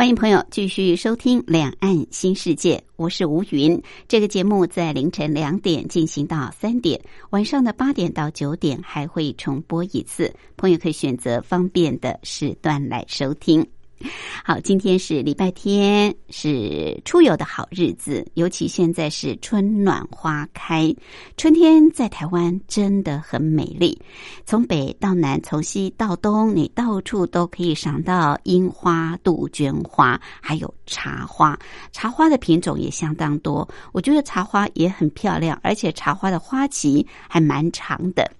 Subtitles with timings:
[0.00, 3.78] 欢迎朋友继续收听《两岸新世界》，我是吴云。
[4.08, 13.62] 这个节目在凌晨两点进行到三点，晚上的八点到九点还会重播一次，朋友可以选择方便的时段来收听。
[14.42, 18.26] 好，今天是礼拜天，是出游的好日子。
[18.32, 20.94] 尤其现在是春暖花开，
[21.36, 24.00] 春天在台湾真的很美丽。
[24.46, 31.58] 从北到南，从西到东，你到处都可以赏到樱花、杜鹃花，还有茶花。
[31.92, 38.30] 茶花的品种也相当多，我觉得茶花也很漂亮，而且茶花的花期还蛮长的。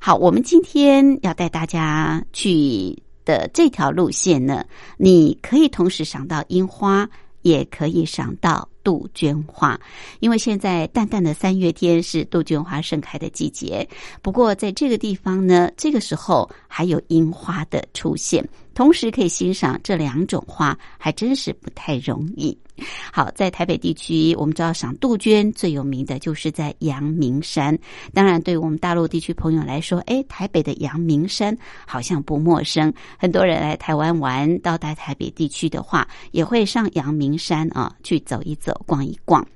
[0.00, 2.98] 好，我们今天要带大家去。
[3.24, 4.64] 的这条路线呢，
[4.96, 7.08] 你可以同时赏到樱花，
[7.42, 9.78] 也可以赏到杜鹃花。
[10.20, 13.88] 因为现在淡淡的三月天是杜鹃花盛开的季节。
[14.22, 18.46] 不过在这个地方呢，这个时候还有樱花的出现。
[18.74, 22.56] 同时可以欣赏这两种花，还真是不太容易。
[23.12, 27.78] 好，在台北地区，我们知道赏杜鹃最有名的就是在阳明山。
[28.12, 32.92] 当然，对于我们大陆地区朋友来说，哎，台北的阳明山好像不陌生。
[33.16, 39.46] 很多人来台湾玩，到达台北地区的话，也会上阳明山啊，去走一走，逛一逛。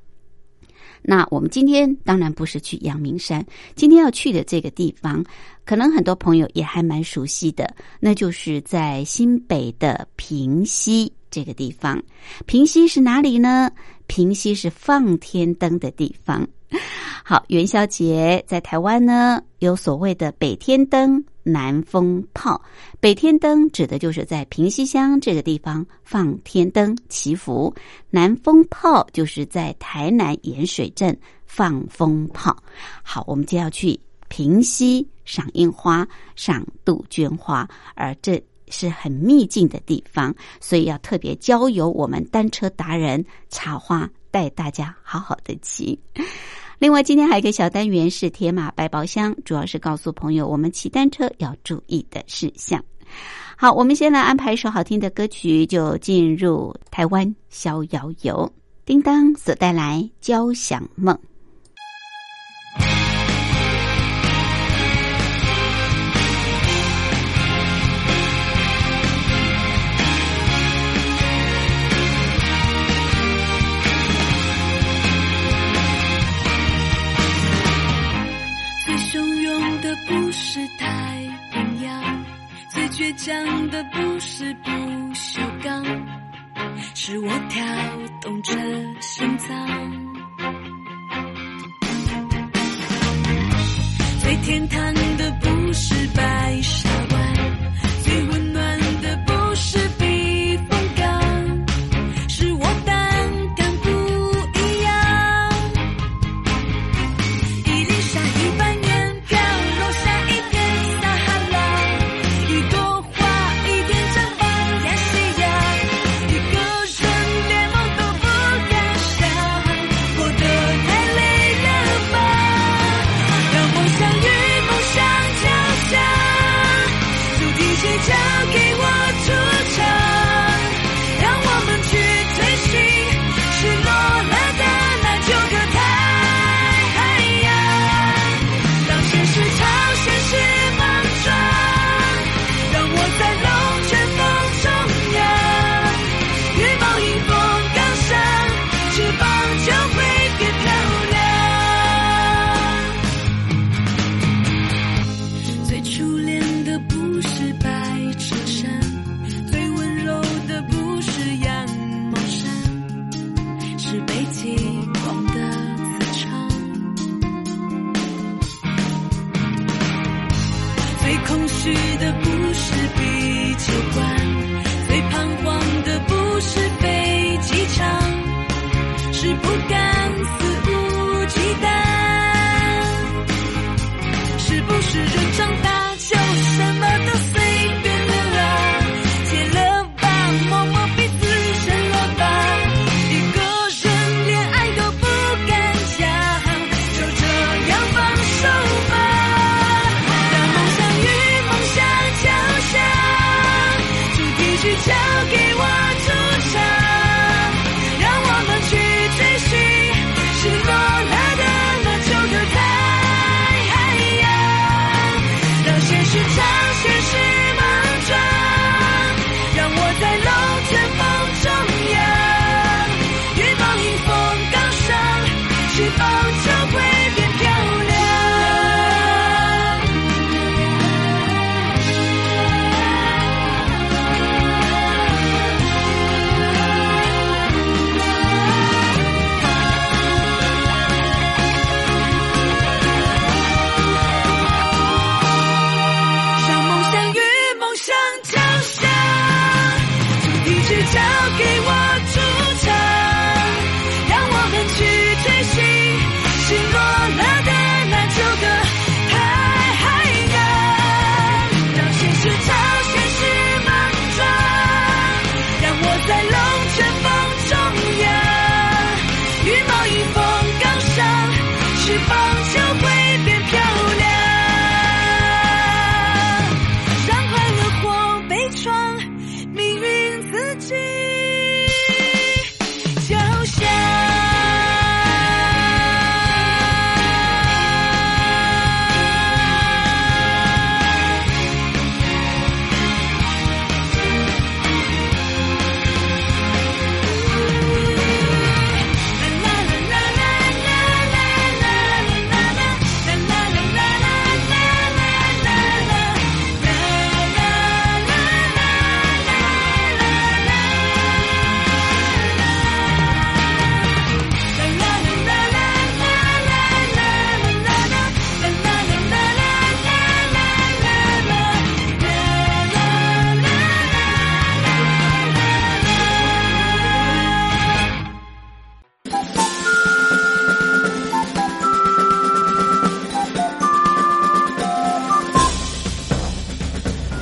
[1.03, 5.25] 那我们今天当然不是去阳明山，今天要去的这个地方，
[5.65, 12.03] 可能很多朋友也还蛮熟悉的，那就是在新北的平溪这个地方。
[12.47, 13.71] 平溪是哪里呢？
[14.07, 16.49] 平溪是放天灯的地方。
[17.25, 21.25] 好，元宵节在台湾呢，有所谓的北天灯。
[21.51, 22.61] 南风炮，
[23.01, 27.75] 北天灯指的就是在平西乡这个地方放天灯祈福；
[28.11, 32.55] 南风炮就是在台南盐水镇放风炮。
[33.03, 45.99] 好，我们就要去平西赏樱花、赏杜鹃花，而这是很秘境的地方，所以要特别交由我们单车达人插花带大家好好的骑。
[46.79, 52.83] 另外，今天还有一个小单元是铁马百宝箱，主要是告诉朋友我们骑单车要注意的事项。
[53.57, 58.53] 好，我们先来安排一首好听的歌曲，就进入台湾逍遥游，
[58.85, 61.15] 叮当所带来《交响梦》。
[87.11, 87.65] 是我跳
[88.21, 88.53] 动着
[89.01, 89.49] 心脏。
[94.21, 96.38] 最天堂的不是白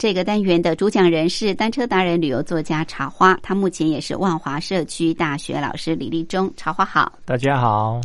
[0.00, 6.50] 这个单元的主讲人是单车达人、旅游作家茶花，他目前也是万华社区大学老师李立忠。
[6.56, 8.00] 茶花好，大家好。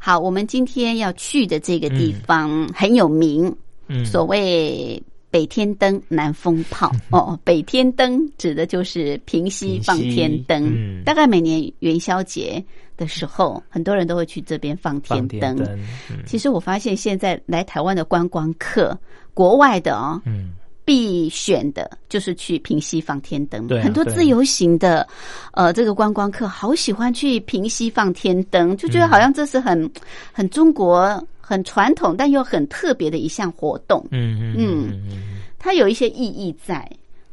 [0.00, 3.54] 好，我们今天要去的这个地方很有名，
[3.86, 5.00] 嗯所谓
[5.30, 6.90] 北天灯、南风炮。
[7.10, 12.60] 哦，北天灯指的就是平西放天灯，嗯大概每年元宵节
[12.96, 15.38] 的时候，很多人都会去这边放天放灯。
[15.38, 15.78] 天灯，
[16.10, 18.98] 嗯其实我发现现在来台湾的观光客，
[19.34, 20.50] 国外的哦，嗯，
[20.84, 25.06] 必选的就是去平西放天灯，对啊很多自由行的
[25.52, 29.90] 呃这个观光客好喜欢去平西放天灯，就觉得好像这是很、
[30.32, 35.40] 很中国很传统但又很特别的一项活动，嗯嗯嗯嗯嗯。
[35.58, 36.90] 它有一些意义在。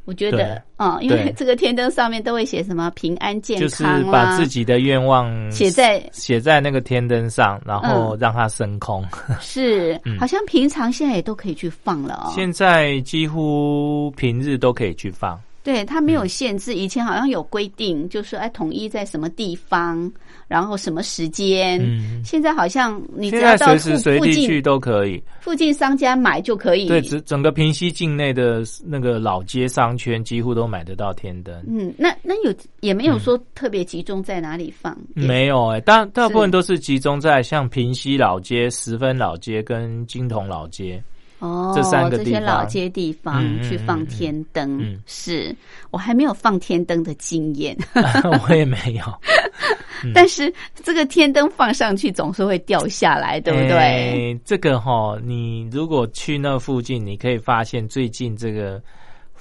[0.09, 9.05] 我觉得对啊、因为这个天灯上面都会写什么平安健康就是把自己的愿望写在写在那个天灯上，然后嗯让它升空。
[9.39, 12.31] 是，嗯好像平常现在也都可以去放了哦。
[12.33, 15.39] 现在几乎平日都可以去放。
[15.71, 16.73] 对，它没有嗯限制。
[16.73, 20.11] 以前好像有规定，就是哎，统一在什么地方，
[20.47, 21.79] 然后什么时间。
[21.79, 25.21] 嗯，现在好像你只要随时随附地去都可以。
[25.41, 26.87] 附近商家买就可以。
[26.87, 31.63] 对，整整个平西境内的那个老街商圈几乎都买得到天灯。
[31.67, 34.97] 嗯，那那有也没有说特别集中在哪里放。
[35.15, 40.99] 也没有哎、大大部分都是集中在像平西老街、十分老街跟金铜老街。
[41.39, 44.99] 哦，这三个这些老街地方去放嗯天灯，嗯。
[45.05, 45.55] 是。
[45.91, 47.75] 我还没有放天灯的经验，
[48.47, 49.03] 我也没有，
[50.05, 50.11] 嗯。
[50.13, 50.53] 但是
[50.83, 53.77] 这个天灯放上去总是会掉下来，对不对？
[53.77, 58.81] 诶这个哈，你如果去那附近，你可以发现最近这个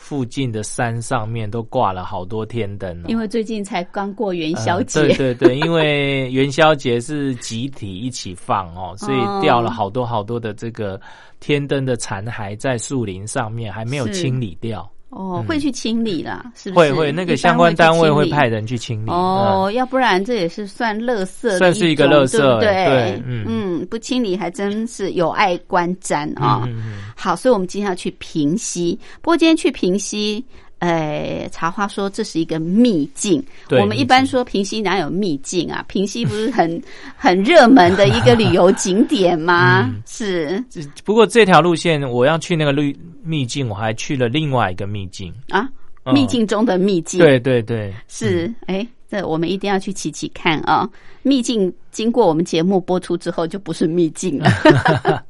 [0.09, 3.05] 附近的山上面都挂了好多天灯、哦。
[3.09, 10.99] 因为最近才刚过元宵节，呃对对对，因为元宵节是集体一起放哦，所以掉了好多好多的这个
[11.41, 14.91] 天灯的残骸在树林上面，还没有清理掉。
[15.11, 16.93] 哦，嗯会去清理啦，是不是？
[16.93, 19.11] 会会，那个相关单位会派人去清理。
[19.11, 22.71] 哦，要不然这也是算垃圾算是一个种垃圾对不对？
[22.85, 26.69] 对嗯嗯，不清理还真是有碍观瞻嗯啊、
[27.17, 28.99] 好，所以我们今天要去平息。
[29.23, 30.45] 不过今天去平西，
[30.79, 33.45] 呃，茶花说这是一个秘境。
[33.71, 35.85] 我们一般说平西哪有秘境啊？
[35.89, 36.81] 平西不是很
[37.17, 39.83] 很热门的一个旅游景点吗？
[39.91, 45.33] 嗯是这不过这条路线我要去那个绿秘境，我还去了另外一个秘境。
[45.51, 45.69] 啊，
[46.05, 47.19] 嗯秘境中的秘境。
[47.21, 50.89] 对对对，是，哎、这我们一定要去骑骑看啊！
[51.23, 55.25] 秘境经过我们节目播出之后，就不是秘境了。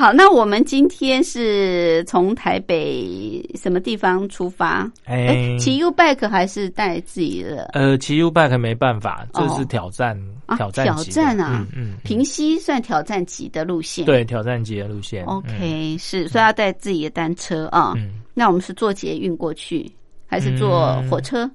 [0.00, 4.90] 好，那我们今天是从台北什么地方出发？
[5.04, 7.68] 哎、哎，骑 U bike 还是带自己的？
[7.74, 14.06] 呃，骑 U bike 没办法，这哦是挑战、啊挑战挑战啊嗯平西算挑战级的路线。
[14.06, 15.22] 对挑战级的路线。
[15.26, 17.92] ，OK，是，所以要带自己的单车啊。
[17.98, 19.84] 嗯，那我们是坐捷运过去，
[20.26, 21.48] 还是坐火车？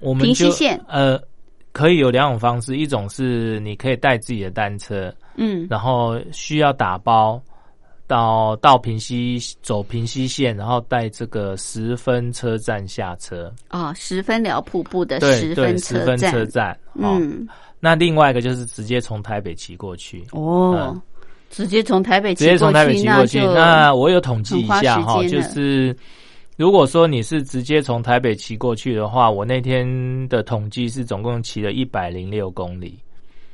[0.00, 1.18] 我们平西线呃
[1.72, 7.42] 可以有两种方式，一种是你可以带自己的单车，嗯，然后需要打包。
[8.10, 16.32] 到到平西走平西线，然后带这个十分车站下车，哦，十分寮瀑布的对十对，十分车站。
[16.32, 16.72] 车站。
[16.94, 17.48] 哦，嗯，
[17.78, 20.24] 那另外一个就是直接从台北骑过去。
[20.32, 21.02] 哦嗯，
[21.50, 23.38] 直接从台北直接从台北骑过去。
[23.38, 25.96] 那那我有统计一下哈，就是
[26.56, 29.86] 如果说你是直接从台北骑过去的话，我那天
[30.28, 32.98] 的统计是总共骑了一百零六公里，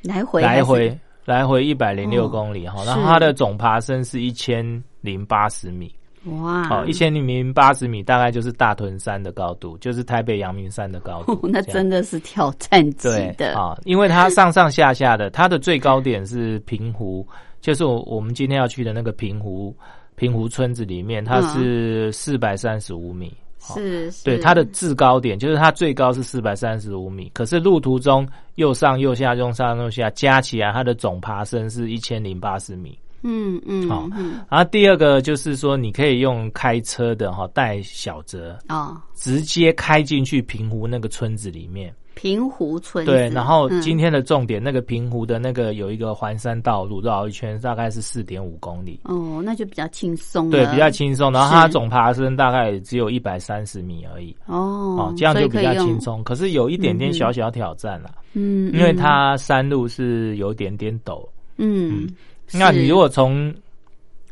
[0.00, 2.86] 来回来回来回一百零六公里哈，是。
[2.86, 5.94] 然后它的总爬升是一千零八十米。
[6.40, 17.24] 哇，哦，一千零八十米大概就是大屯山的高度，就是台北阳明山的高度 那真的是挑战级的，啊，因为它上上下下的，它的最高点是平湖，
[17.60, 19.72] 就是我我们今天要去的那个平湖
[20.16, 23.28] 平湖村子里面，它是四百三十五米。
[23.28, 32.98] 好是，是对它的制高点，就是它最高是四百三十五米，可是路途中右上右下右上右下加起来，它的总爬升是一千零八十米。
[33.22, 41.92] 嗯嗯好嗯然后第二个就是说，你可以用开车的哈，带小泽哦，直接开进去平湖那个村子里面。
[42.16, 43.12] 平湖村子。
[43.12, 48.98] 对，然后嗯今天的重点，那个平湖的那个有一个环山道路绕一圈，大概是四点五公里。
[49.04, 51.72] 哦，那就比较轻松了，对，比较轻松，然后它是。
[51.76, 54.56] 总爬升大概只有一百三十米而已，哦
[54.98, 56.24] 哦，，这样就比较轻，松。
[56.24, 61.22] 可是有一点点嗯小小挑战啦，嗯，因为嗯它山路是有点点陡。
[61.58, 62.08] 嗯，
[62.50, 63.54] 那你如果从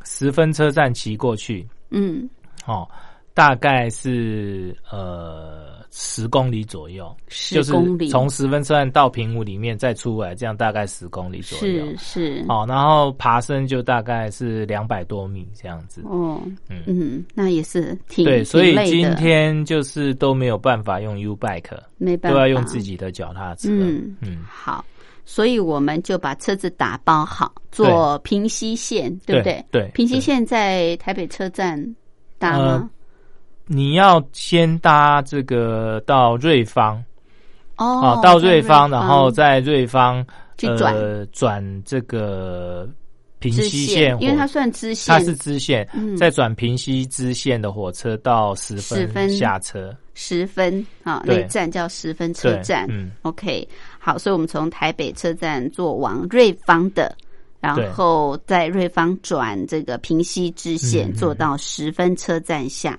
[0.05, 2.27] 十分车站骑过去，嗯。
[2.67, 2.89] 哦，
[3.35, 11.87] 大概是呃十公里左右，十就是公里从十分车站到平湖里面再出来，这样大概十公里左右。
[11.87, 16.03] 是是哦，然后爬升就大概是两百多米这样子。
[16.05, 23.69] 哦嗯嗯，那也是挺对，所以今天就是都没有办法用 U bike，没办法都要用自己的脚踏车。
[23.71, 24.85] 嗯嗯，好，
[25.25, 29.65] 所以我们就把车子打包好，做平西线，对不对？
[29.71, 31.81] 对平西线在台北车站
[32.37, 32.91] 搭吗？
[33.67, 37.03] 你要先搭这个到瑞芳
[37.77, 40.25] 哦啊，，到瑞芳，然后在瑞芳
[40.57, 40.95] 去转。
[40.95, 42.89] 呃转这个
[43.41, 46.17] 平支西线，因为它算支线，它是支线，嗯。
[46.17, 49.29] 再转平西支线的火车到十十分。
[49.29, 49.95] 分下车。
[50.15, 52.87] 十分啊，那一站叫十分车站。
[52.89, 53.67] 嗯，OK，
[53.99, 57.15] 好，所以我们从台北车站坐往瑞芳的，
[57.61, 62.93] 然后在瑞芳转这个平西支线，坐到十分车站下。
[62.93, 62.99] 好，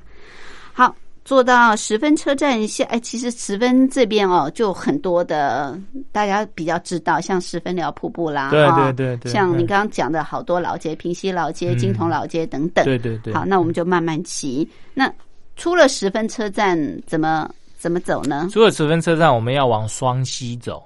[1.26, 5.76] 坐到十分车站下，哎，其实十分这边哦，就很多的
[6.12, 12.86] 大家比较知道，像十分寮瀑布啦，对哈对对对像你嗯刚刚讲的好多老街，平西老街、嗯金铜老街等等。
[12.86, 13.34] 对对对。
[13.34, 14.70] 好，那我们就慢慢骑。
[14.94, 15.12] 那
[15.56, 18.48] 出了十分车站，怎么怎么走呢？
[18.52, 20.84] 出了十分车站，我们要往双溪走。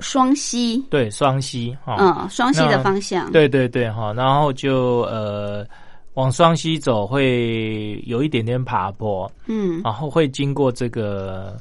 [0.00, 1.96] 双溪，对，双溪哈。
[1.98, 3.32] 嗯，双溪的方向。
[3.32, 5.66] 对对对哈，然后就呃
[6.18, 11.56] 往双溪走，会有一点点爬坡，嗯，然后会经过这个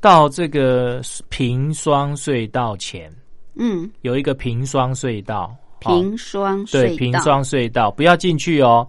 [0.00, 3.08] 到这个平双隧道前。
[3.54, 8.84] 嗯，有一个平双隧道，哦平双隧道，对平双隧道不要进去哦。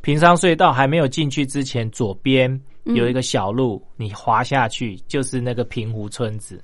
[0.00, 2.50] 平双隧道还没有进去之前，左边
[2.86, 2.94] 嗯。
[2.94, 6.58] 有一个小路，你滑下去就是那个平湖村子。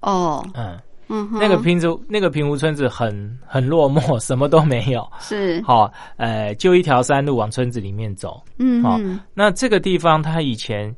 [0.00, 0.76] 哦，嗯，
[1.08, 5.06] 嗯，那个平湖那个平湖村子很很落寞， 什么都没有。
[5.20, 8.30] 是，好，呃，就一条山路往村子里面走。
[8.30, 10.94] 好嗯嗯那这个地方它以前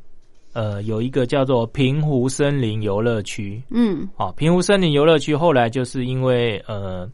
[0.54, 3.62] 呃有一个叫做平湖森林游乐区。
[3.70, 7.08] 嗯哦，平湖森林游乐区后来就是因为呃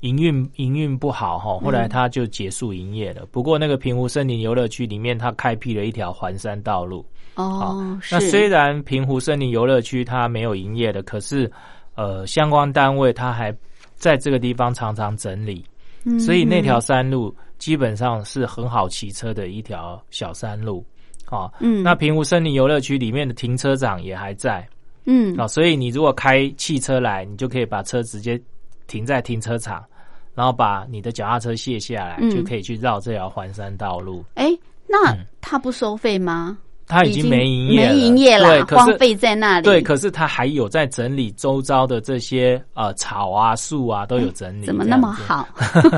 [0.00, 3.26] 营运营运不好哈，后来它就结束营业了。
[3.32, 7.04] 不过那个平湖森林游乐区里面，它开辟了一条环山道路。
[7.34, 11.50] 哦，那是，虽然平湖森林游乐区它没有营业的，可是
[11.98, 13.52] 呃相关单位他还
[13.96, 15.64] 在这个地方常常整理，
[16.04, 20.84] 嗯所以那条山路基本上是很好骑车的一条小山路。
[21.30, 24.66] 哦，嗯，那平湖森林游乐区里面的停车场也还在
[25.10, 28.40] 嗯啊、所以你如果开汽车来，你就可以把车直接
[28.86, 29.84] 停在停车场，
[30.34, 34.24] 然后把你的脚踏车卸下来，嗯就可以去绕这条环山道路。
[34.34, 34.46] 哎，
[34.86, 36.58] 那嗯它不收费吗？
[36.88, 39.64] 它已经没营业了，没营业，了，可是荒废在那里。
[39.64, 44.64] 对，可是他还有在整理周遭的这些呃草啊、树啊，都有整理。
[44.64, 45.12] 怎么那么？
[45.12, 45.46] 好？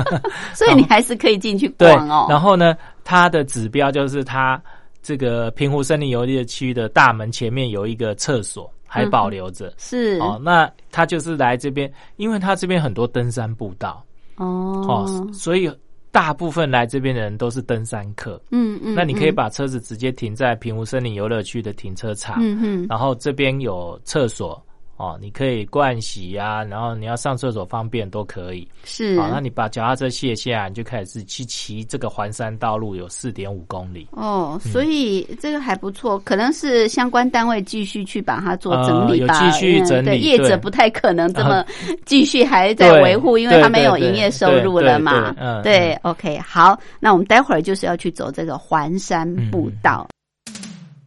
[0.53, 2.27] 所以你还是可以进去，逛哦。
[2.29, 4.61] 然后呢，它的指标就是它
[5.01, 9.73] 这个平湖森林游乐区的大门前面有一个厕所，还保留着。
[9.77, 14.03] 是哦，那他就是来这边，因为他这边很多登山步道
[14.35, 15.71] 哦哦，所以
[16.11, 18.41] 大部分来这边的人都是登山客。
[18.51, 24.61] 嗯嗯，那你可以嗯把车子直接停在平湖森林游乐区的停车场，嗯嗯然后这边有厕所
[25.01, 28.67] 哦，你可以盥洗啊，然后你要上厕所方便都可以。
[28.83, 34.07] 是，好，那你把脚踏车卸下，你就开始去骑这个环山道路，有四点五公里。
[34.11, 39.39] 哦，所以这个还不错，可能是相关单位继续去把它做整理吧。
[39.39, 41.65] 继续整理，对业者不太可能这么
[42.05, 45.33] 继续还在维护，因为他没有营业收入了嘛。
[45.39, 50.07] 嗯对，OK，好，那我们待会儿就是要去走这个环山步道。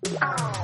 [0.02, 0.63] 朋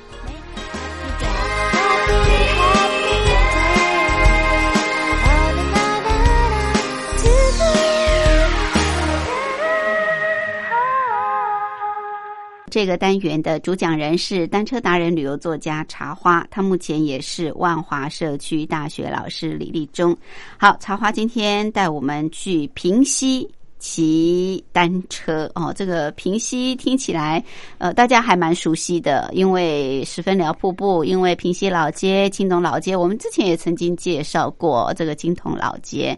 [12.71, 20.17] 这个单元的主讲人是单车达人、旅游作家茶花，他目前也是万华社区大学老师李立忠。
[20.57, 23.45] 好，茶花今天带我们去平溪。
[23.81, 27.43] 骑单车哦，这个平溪听起来，
[27.79, 36.15] 呃，大家还蛮熟悉的，因为十分寮瀑布，因为平溪老街、青铜老街，我们之前也曾经介绍过这个青铜老街，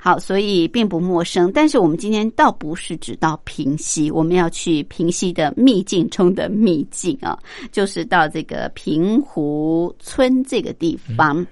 [0.00, 1.52] 好，所以并不陌生。
[1.52, 7.38] 但是我们今天倒不是只到平溪，我们要去平溪的秘境中的秘境啊，
[7.70, 11.46] 就是到这个平湖村这个地方。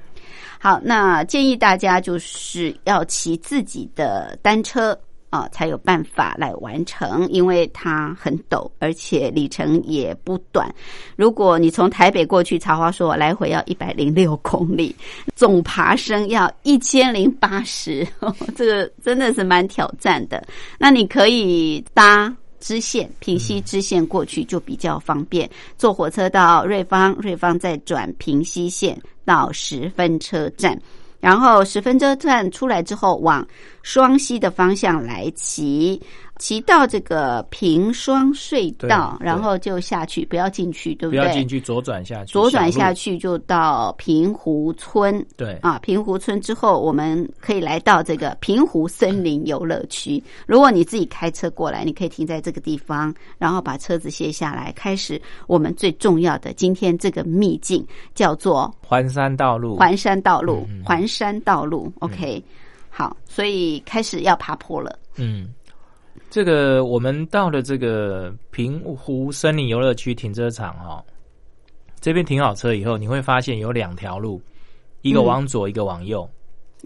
[0.58, 4.98] 好，那建议大家就是要骑自己的单车。
[5.30, 10.68] 啊，才有办法来完成，因为它很陡，而且里程也不短。
[11.16, 14.94] 如果你从台北过去，茶花说来回要一百零六公里，
[15.36, 18.06] 总爬升要一千零八十，
[18.56, 20.44] 这个真的是蛮挑战的。
[20.78, 30.76] 那你可以搭支线，平溪支线过去就比较方便，坐火车到瑞芳，瑞芳再转平溪线到十分车站。
[31.20, 33.46] 然后十分车站出来之后，往
[33.82, 36.00] 双溪的方向来骑。
[36.40, 41.20] 骑到这个平双隧道，然后就下去，不要进去，对不对？
[41.20, 42.32] 不要进去，左转下去。
[42.32, 45.24] 左转下去就到平湖村。
[45.36, 50.20] 对啊，平湖村之后，我们可以来到这个平湖森林游乐区。
[50.46, 59.76] 如果你自己开车过来，你可以停在这个地方，然后把车子卸下来，开始我们最重要的今天这个秘境，叫做环山道路。
[59.76, 61.92] 环山道路，环山道路。
[61.98, 62.42] OK，
[62.88, 64.98] 好，所以开始要爬坡了。
[65.18, 65.50] 嗯。
[66.30, 71.04] 这个我们到了这个平湖森林游乐区停车场哈，
[72.00, 74.40] 这边停好车以后，你会发现有两条路，
[75.02, 76.28] 一个往左，一个往右。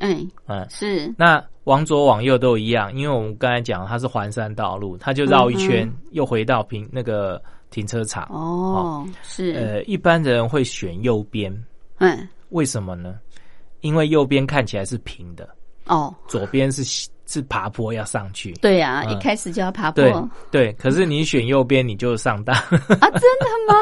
[0.01, 1.15] 嗯嗯，是。
[1.17, 8.25] 那往左往右都一样，因为我们刚才讲它是环山道路，它就绕一圈，又回到平那个停车场。
[8.31, 9.53] 哦，是。
[9.53, 11.55] 呃，一般人会选右边。
[11.99, 13.21] 嗯，为什么呢？
[13.83, 15.47] 因为右边看起来是平的。
[15.85, 17.09] 哦，左边是。
[17.27, 20.03] 是爬坡要上去，对呀，一开始就要爬坡。
[20.51, 23.11] 对对，可是你选右边，你就上当啊！
[23.11, 23.75] 真的吗？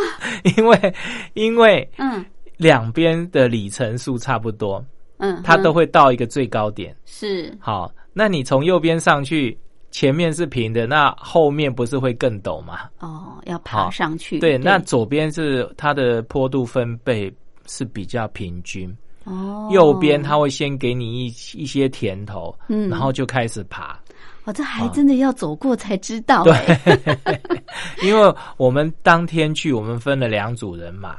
[0.57, 0.95] 因为
[1.35, 2.25] 因为嗯，
[2.57, 4.85] 两边的里程数差不多，
[5.19, 6.95] 嗯，它都会到一个最高点。
[7.05, 9.59] 是好，那你从右边上去，
[9.91, 12.81] 前面是平的，那后面不是会更陡吗？
[13.01, 14.39] 哦，要爬上去。
[14.39, 17.33] 对，那左边是它的坡度分贝
[17.67, 18.97] 是比较平均。
[19.25, 23.99] 哦，右边他会先给你一一些甜头，嗯，然后就开始爬。
[24.45, 26.43] 哦，这还真的要走过才知道。
[26.43, 26.53] 对，
[28.03, 31.19] 因为我们当天去，我们分了两组人马，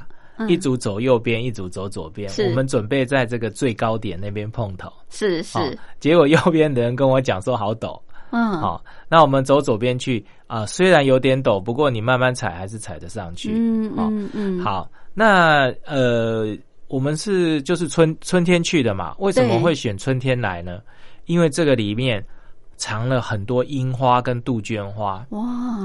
[0.50, 2.30] 一组走右边，一组走左边。
[2.50, 4.92] 我们准备在这个最高点那边碰头。
[5.10, 7.98] 是是，结果右边的人跟我讲说好陡。
[8.32, 13.54] 嗯，好，那我们走左边去啊，虽然有点陡，不过你慢慢踩还是踩得上去。
[13.54, 16.54] 嗯嗯嗯，好，那呃。
[16.94, 19.16] 我们是就是春春天去的嘛？
[19.18, 20.80] 为什么会选春天来呢？
[21.26, 22.24] 因为这个里面
[22.78, 25.26] 藏了很多樱花跟杜鹃花。
[25.32, 25.42] 哇，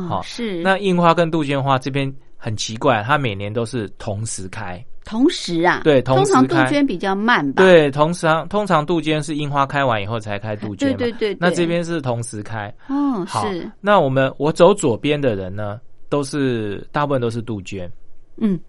[0.07, 4.85] 好是那樱花跟杜鹃花这边很奇怪，它每年都是同时开。
[5.07, 7.63] 同时啊，对，通常杜鹃比较慢吧？
[7.63, 10.97] 对，同时通常杜鹃是樱花开完以后才开杜鹃嘛。
[10.99, 12.71] 对对对，那这边是同时开。
[12.89, 13.67] 哦，是。
[13.81, 17.91] 那我们我走左边的人呢，都是大部分都是杜鹃。
[18.37, 18.61] 嗯。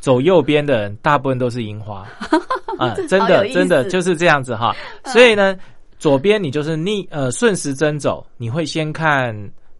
[0.00, 2.06] 走右边的人，大部分都是樱花。
[2.78, 4.74] 啊，真的真的就是这样子哈。
[5.06, 5.56] 所以呢，
[5.98, 9.34] 左边你就是逆呃顺时针走，你会先看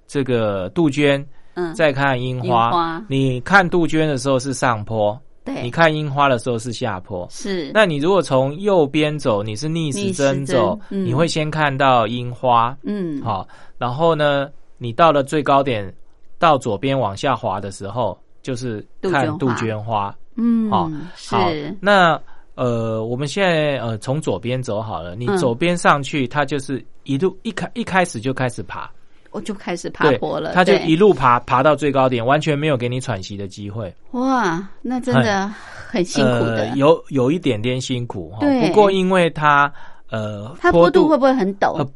[0.08, 3.00] 这个杜鹃，嗯，再看樱花。
[3.08, 7.24] 你看杜鹃的时候是上坡，对，你看樱花的时候是下坡。
[7.30, 13.46] 是，那你如果从右边走，你是逆时针走，你会先看到樱花，嗯，好，
[13.78, 15.94] 然后呢，你到了最高点，
[16.36, 18.18] 到左边往下滑的时候。
[18.48, 20.90] 就是看杜鹃花，嗯，好，
[21.26, 21.50] 好，
[21.82, 22.18] 那
[22.54, 28.88] 呃，我们现在呃从左边走好了，你左边上去，它就是一路一开一开始就开始爬，
[29.32, 33.94] 我就开始爬坡了，它就一路爬爬到最高点，完全没有给你喘息的机会。
[34.12, 35.46] 哇，那真的
[35.86, 38.38] 很辛苦的，有有一点点辛苦哈。
[38.66, 39.70] 不过因为它
[40.10, 41.86] 呃，它坡度会不会很陡？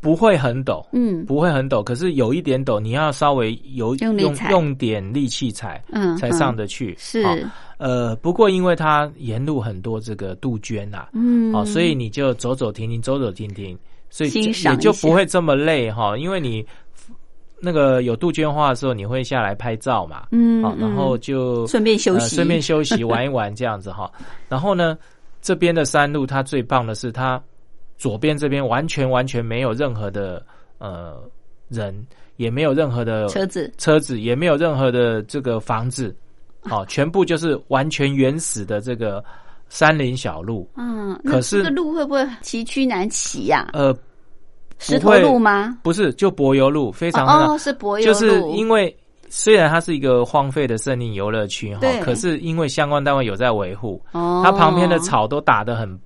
[0.00, 4.16] 不会很陡，嗯，不会很陡，可是有一点陡，你要稍微有用
[4.50, 6.96] 用点力气踩，嗯，才上得去。
[6.98, 7.22] 是，
[7.76, 16.16] 呃，不过因为它沿路很多这个杜鹃呐，嗯，哦，所以你就走走停停，走走停停，所以也就不会这么累哈。
[16.16, 16.64] 因为你
[17.60, 24.10] 那个有杜鹃花的时候，你会下来拍照嘛，嗯，好，然后就顺便休息，顺便休息玩一玩这样子哈。
[24.48, 24.96] 然后呢，
[25.42, 27.42] 这边的山路它最棒的是它。
[28.00, 30.42] 左边这边完全完全没有任何的
[30.78, 31.22] 呃
[31.68, 31.94] 人，
[32.36, 36.16] 也没有任何的车子，车子也没有任何的这个房子，
[36.62, 39.22] 哦， 全部就是完全原始的这个
[39.68, 40.66] 山林小路。
[40.76, 43.68] 嗯，可是这个路会不会崎岖难骑呀？
[43.74, 43.94] 呃，
[44.78, 45.76] 石头路吗？
[45.82, 48.96] 不是，就柏油路，非常哦，是柏油路，就是因为
[49.28, 56.00] 虽然它是一个荒废的森林游乐区哈，可是因为相关单位有在维护，哦，它旁边的草都打得很。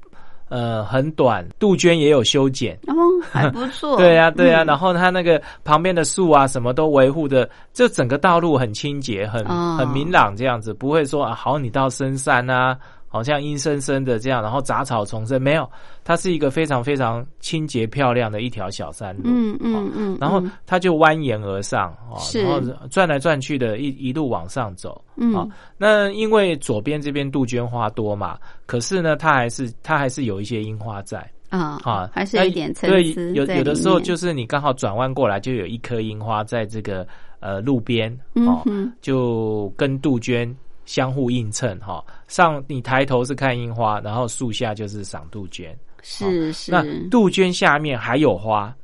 [0.55, 2.95] 呃，很短，杜鹃也有修剪哦，
[3.29, 3.97] 还不错。
[3.99, 9.45] 对呀，对呀，然后它那个旁边的树啊，什么都维护的，这整个道路很清洁，很
[9.77, 12.79] 很明朗，这样子不会说啊，好，你到深山啊。
[13.15, 15.71] 好像阴森森的这样，然后杂草丛生，没有，
[16.03, 19.23] 它是一个非常非常清洁漂亮的一条小山路。
[19.27, 25.01] 嗯嗯嗯，然后它就蜿蜒而上，哦，然后转来转去的，一一路往上走。
[25.15, 25.49] 嗯，
[25.79, 31.19] 那因为左边这边杜鹃花多嘛，可是呢，它还是它还是有一些樱花在
[31.51, 32.97] 啊，啊，还是有一点参差。
[33.33, 37.07] 有有的时候就是你刚好转弯过来，就有一颗樱花在这个
[37.39, 38.61] 呃路边，哦，
[39.01, 40.53] 就跟杜鹃。
[40.87, 46.71] 相互映衬哈，上你抬头是看樱花，然后树下就是赏杜鹃，是是。
[46.71, 48.75] 那杜鹃下面还有花，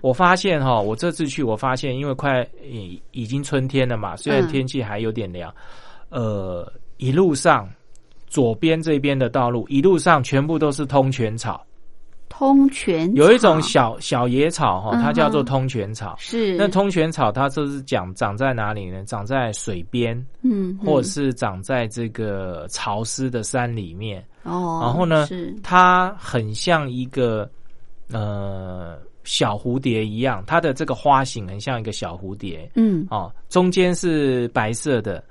[0.00, 5.54] 我发现哈，我这次去我发现，因为快已已经春天了嘛，虽然天气还有点凉，
[6.08, 7.68] 呃，一路上
[8.26, 11.64] 左边这边的道路一路上全部都是通泉草。
[12.28, 16.14] 通泉有一种小小野草哈，它叫做通泉草。
[16.18, 19.04] 是那通泉草，它就是讲长在哪里呢？
[19.04, 24.24] 长在水边，嗯，或者是长在这个潮湿的山里面。
[24.44, 25.28] 哦，然后呢，
[25.62, 27.50] 它很像一个
[28.12, 32.70] 呃小蝴蝶一样，它的这个花型很像一个小蝴蝶。
[32.74, 35.22] 嗯，哦，中间是白色的，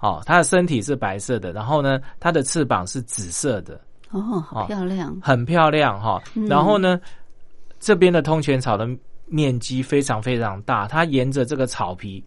[0.00, 3.80] 哦，它的身体是白色的，然后呢，它的翅膀是紫色的。
[4.12, 6.22] 哦，好漂亮，很漂亮哈。
[6.48, 7.00] 然后呢，
[7.80, 8.86] 这边的通泉草的
[9.26, 12.22] 面积非常非常大，它沿着这个草皮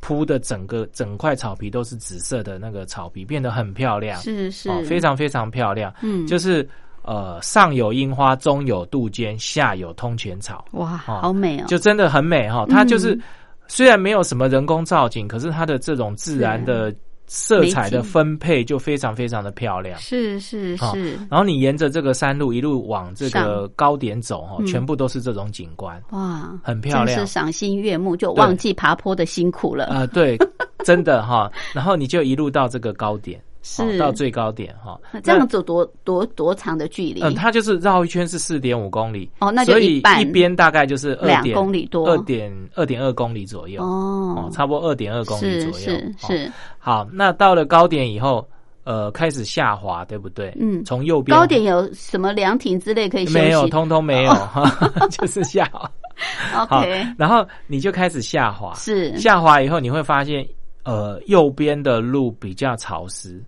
[0.00, 5.92] 铺的整个整块草皮都是紫色的那个草皮，变得很漂亮，是是，非常非常漂亮。
[6.00, 6.66] 嗯，就是
[7.02, 10.64] 呃，上有樱花，中有杜鹃，下有通泉草。
[10.72, 12.64] 哇，好美哦，就真的很美哈。
[12.70, 13.18] 它就是
[13.66, 16.94] 虽然没有什么人工造景，可是它的这种自然的。
[17.28, 21.14] 色彩的分配就非常非常的漂亮，是是是。
[21.30, 30.06] 然后你沿着这个山路一路往这个高点走哈，全部都是这种景观，哇，很漂亮，是赏心悦目，就忘记爬坡的辛苦了啊！
[30.06, 30.38] 对，
[30.84, 31.50] 真的哈。
[31.74, 33.40] 然后你就一路到这个高点。
[33.68, 37.20] 是到最高点哈，这样走多多多长的距离？
[37.22, 43.82] 嗯，它就是绕一圈是四点五公里哦，那就一半，一边大概就是两公里多，二点二点二公里左右。
[43.82, 45.76] 哦，差不多二点二公里左右。
[45.76, 46.52] 是是。
[46.78, 48.46] 好，那到了高点以后，
[48.84, 50.56] 呃，开始下滑，对不对？
[50.58, 51.36] 嗯，从右边。
[51.38, 53.38] 高点有什么凉亭之类可以休息？
[53.38, 54.64] 没有，通通没有哈，
[55.12, 55.90] 就是下滑。
[56.58, 59.16] OK，然后你就开始下滑，是。
[59.18, 60.44] 下滑以后你会发现，
[60.82, 63.40] 呃，右边的路比较潮湿。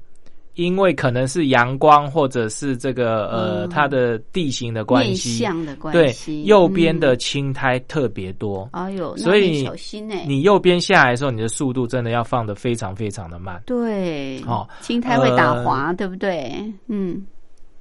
[0.61, 5.43] 因为可能是阳光，或者是这个呃它的地形的关系，
[5.91, 8.69] 对，右边的青苔特别多。
[8.73, 10.27] 哎呦，所以小心哎！
[10.29, 13.59] 你右边下来的时候，你的速度真的要放的非常非常的慢。
[13.65, 16.53] 对，哦，青苔会打滑，对不对？
[16.89, 17.27] 嗯，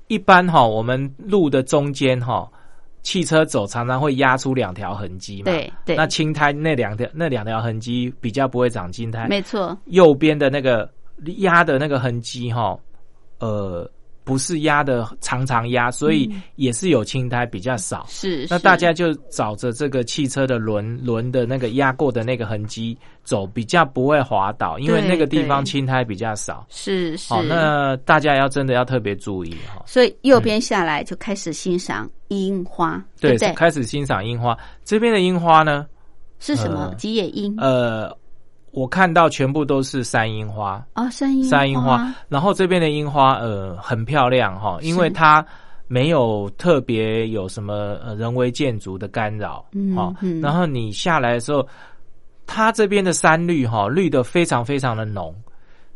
[0.07, 2.49] 一般哈，我们路的中间哈，
[3.03, 5.51] 汽车走常常会压出两条痕迹嘛。
[5.51, 9.27] 对对，那青苔那两条那两条痕迹比较不会长青苔。
[9.27, 10.89] 没错，右边的那个。
[11.37, 12.77] 压的那个痕迹哈，
[13.39, 13.89] 呃，
[14.23, 18.05] 不是压的常常压，所以也是有青苔比较少。
[18.09, 26.65] 是，那大家就找着这个汽车的轮轮的那个压过的那个痕迹走，比较不会滑倒，因为那个地方青苔比较少。
[26.69, 29.81] 是是，那大家要真的要特别注意哈。
[29.87, 33.51] 所以右边下来就开始欣赏樱花，对对？
[33.53, 35.87] 开始欣赏樱花，这边的樱花呢
[36.39, 36.93] 是什么？
[36.97, 37.55] 吉野樱？
[37.57, 38.15] 呃。
[38.71, 45.45] 我看到全部都是山樱花啊，山樱山樱花，然后这边的樱花呃很漂亮哈，因为它
[45.87, 51.67] 没有特别有什么呃人为建筑的干扰，哈，然后你下来的时候，
[52.45, 55.33] 它这边的山绿哈绿的非常非常的浓，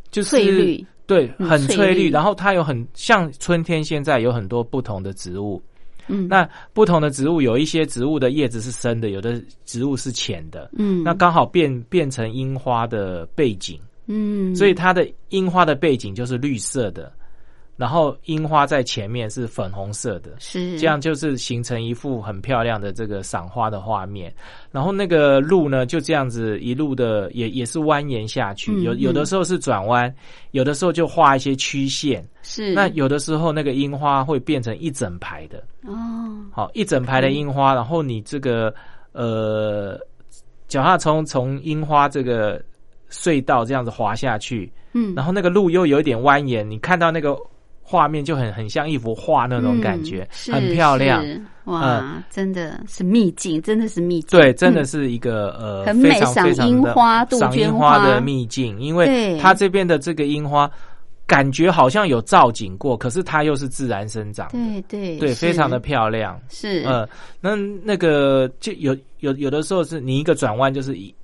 [0.10, 5.62] 就是翠绿，对，很翠绿，然后它有很像春天现在有很多不同的植物。
[6.08, 10.70] 嗯，那不同的植物有一些植物的叶子是深的，有的植物是浅的。
[10.78, 13.80] 嗯，那刚好变变成樱花的背景。
[14.06, 17.12] 嗯，所以它的樱花的背景就是绿色的。
[17.76, 20.80] 然后樱花在前面是粉红色的，是。
[20.80, 24.34] 这样，就是形成一幅很漂亮的这个赏花的画面。
[24.72, 30.14] 然后那个路呢，就这样子一路的也也是蜿蜒下去，有有的时候是转弯，
[30.52, 32.24] 有的时候就画一些曲线。
[32.44, 32.74] 是。
[32.74, 35.64] 那有的时候那个樱花会变成一整排的。
[35.88, 35.96] 哦，
[36.52, 38.74] 好一整排的樱花，然后你这个
[39.14, 40.00] 呃
[40.68, 42.64] 脚踏从从樱花这个
[43.10, 47.36] 隧道这样子滑下去，嗯，然后那个路又有一点蜿蜒，你看到那个
[47.84, 51.24] 画面就很很像一幅画那种感觉，很漂亮。
[51.66, 54.40] 哇，真的是秘境，真的是秘境。
[54.40, 60.70] 对，真的是一个 呃，很美赏樱花、杜鹃花的秘境，因为它这边的这个樱花。
[61.26, 66.40] 感觉好像有造景过，可是它又是自然生长，对对对，非常的漂亮。
[66.50, 67.08] 是，呃，
[67.40, 71.16] 那那个就有有有的时候是你一个转弯，就是一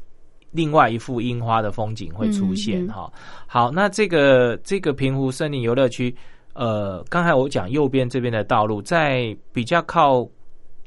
[0.52, 3.12] 另外一幅樱花的风景会出现哈。
[3.45, 6.15] 好，那这个这个平湖森林游乐区，
[6.60, 10.28] 呃，刚才我讲右边这边的道路，在比较靠。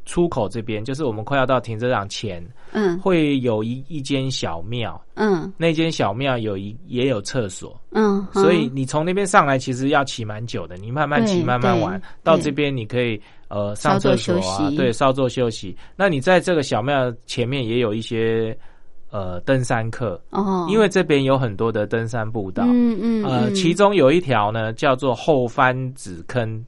[0.04, 15.76] 出口这边就是我们快要到停车场前，嗯，会有一一间小庙，嗯，那间小庙有一也有厕所，嗯，所以你从那边上来其实要骑蛮久的，你慢慢骑慢慢玩，到这边你可以呃上厕所啊，对，稍作休息。
[15.94, 18.58] 那你在这个小庙前面也有一些
[19.12, 26.64] 呃登山客哦，因为这边有很多的登山步道，嗯嗯，呃，其中有一条呢叫做后翻子坑。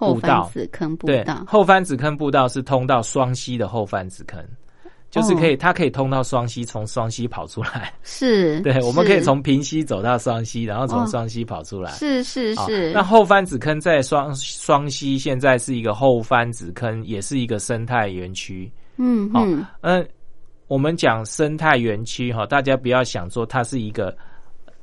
[0.00, 4.40] 后翻子坑步道，后翻子坑步道是通到双溪的后翻子坑，
[5.10, 7.92] 就是可以，它可以通到双溪，从双溪跑出来。
[8.04, 11.90] 是，对，我们可以从平溪走到双溪，然后从双溪跑出来。
[11.90, 12.92] 是是是。
[12.92, 18.70] 那后翻子坑在双双溪，现在是一个后翻子坑，也是一个生态园区。
[18.98, 20.08] 嗯嗯嗯，
[20.68, 24.16] 我们讲生态园区哈，大家不要想说它是一个。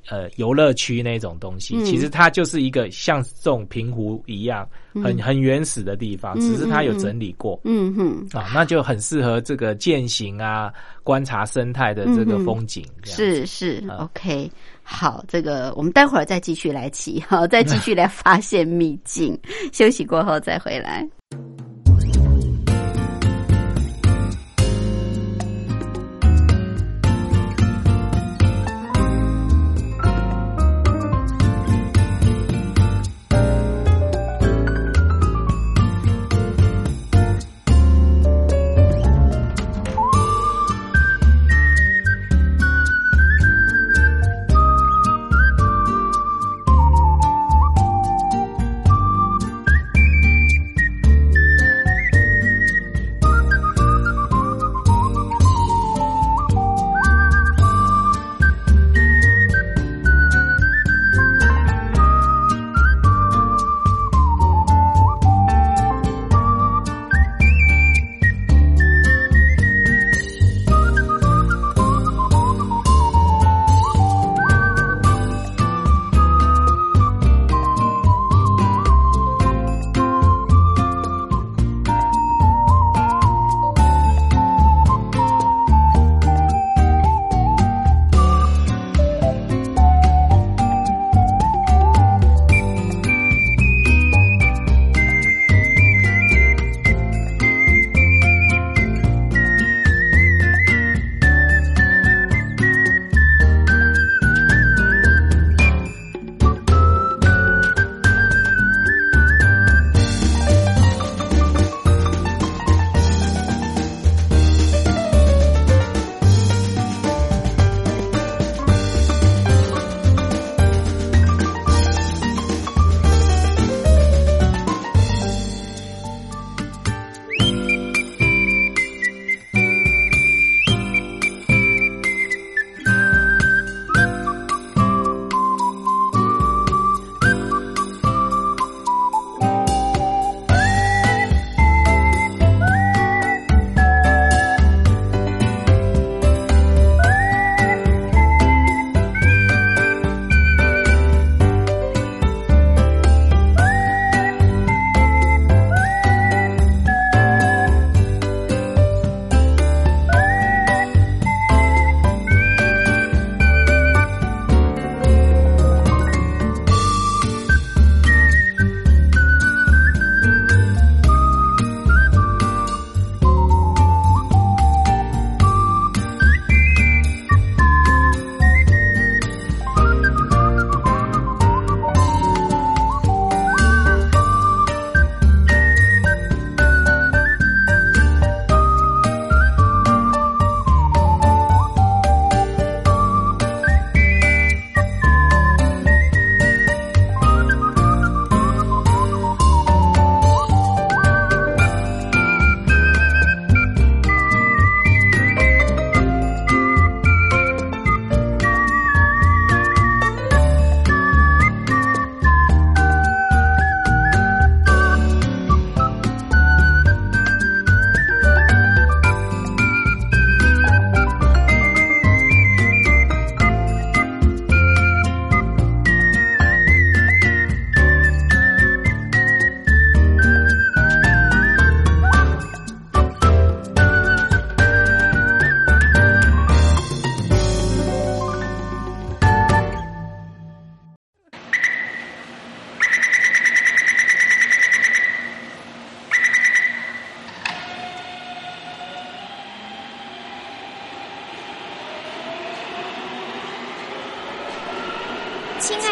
[0.07, 4.69] 呃，游乐区那种东西，其实它就是一个像这种平湖一样，
[5.03, 7.59] 很很原始的地方，只是它有整理过。
[7.63, 10.71] 嗯哼，啊，那就很适合这个践行啊，
[11.01, 12.85] 观察生态的这个风景。
[13.01, 14.47] 是是，OK，
[14.83, 19.35] 好，这个我们待会儿再继续来骑，好，再继续来发现秘境。
[19.73, 21.03] 休息过后再回来。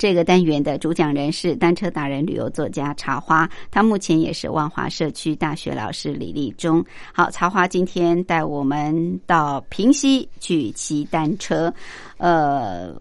[0.00, 6.82] 这个单元的主讲人是单车达人、旅游作家茶花，他目前也是万华社区大学老师李立忠。
[7.12, 11.70] 好，茶花今天带我们到平西去骑单车，
[12.16, 12.94] 呃，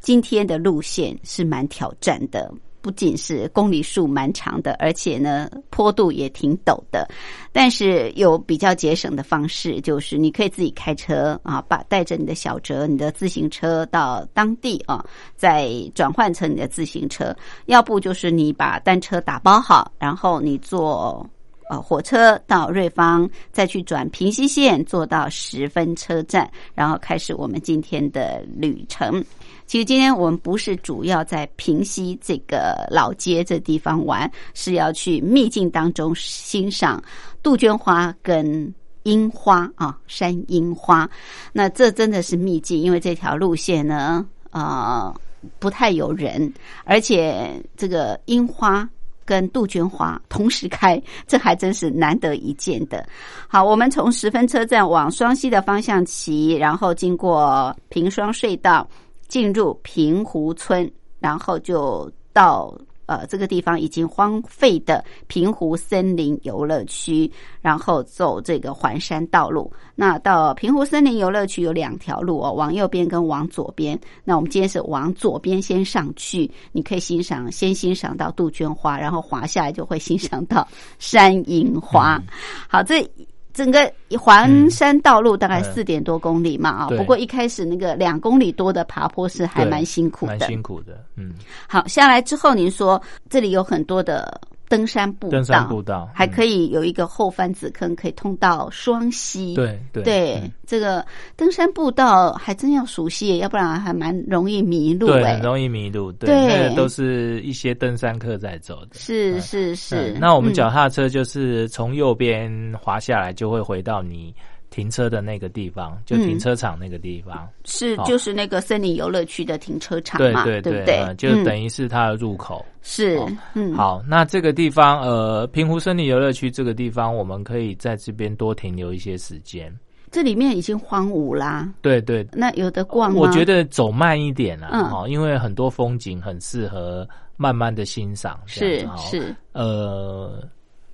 [0.00, 2.52] 今天的路线是蛮挑战的。
[2.82, 7.08] 不仅是公里数蛮长的，而且呢坡度也挺陡的。
[7.52, 15.04] 但是有比较节省的方式，就是你可以自己开车啊，把带着你的小折、你的自行车到当地啊，
[15.36, 17.34] 再转换成你的自行车。
[17.66, 21.24] 要不就是你把单车打包好，然后你坐
[21.70, 29.24] 呃火车到瑞芳，再去转平西线坐到十分车站，然后开始我们今天的旅程。
[29.66, 37.02] 其实今天我们不是主要在平溪这个老街这地方玩，是要去秘境当中欣赏
[37.42, 41.08] 杜鹃花跟樱花啊，山樱花。
[41.52, 45.14] 那这真的是秘境，因为这条路线呢，啊，
[45.58, 46.52] 不太有人，
[46.84, 48.86] 而且这个樱花
[49.24, 53.06] 跟杜鹃花同时开，这还真是难得一见的。
[53.48, 58.86] 好，我们从十分车站往双溪的方向骑，然后经过平双隧道。
[59.32, 62.70] 进入平湖村，然后就到
[63.06, 69.72] 呃这个地方已经荒废的平湖森林游乐区，然后走这个环山道路。
[69.94, 73.98] 那到平湖森林游乐区有两条路哦，往右边跟往左边。
[74.22, 80.68] 那我们今天是往左边先上去，你可以欣赏，先欣赏到杜鹃花，然后滑下来就会欣赏到
[80.98, 82.22] 山樱花。
[82.68, 83.10] 好，这。
[83.52, 91.04] 整个环山道路大概四点多公里嘛啊，不过一开始那个两公里多的爬坡是还蛮辛苦的，蛮辛苦的。
[91.16, 91.32] 嗯，
[91.68, 94.40] 好，下来之后您说这里有很多的。
[94.72, 99.54] 登山步道，登山步道还可以有一个后翻子坑，可以通到双溪。
[99.54, 101.04] 对对，这个
[101.36, 105.08] 登山步道还真要熟悉，要不然还蛮容易迷路。
[105.08, 106.10] 对，很容易迷路。
[106.12, 108.94] 对，都是一些登山客在走的。
[108.94, 110.16] 是是是。
[110.18, 112.50] 那我们脚踏车就是从右边
[112.80, 114.34] 滑下来，就会回到你。
[114.72, 122.64] 停车的那个地方，就停车场那个地方，是就是那个森林游乐区的停车场嘛，对对对，就等于是它的入口。
[122.80, 123.20] 是，
[123.52, 129.72] 嗯，好，那这个地方，呃，平湖森林游乐区这个地方，我们可以在这边多停留一些时间。
[130.10, 137.06] 这里面已经荒芜啦，对对，那有的逛，我觉得走慢一点啊，哈，因为很多风景很适合
[137.36, 140.42] 慢慢的欣赏，是是，呃。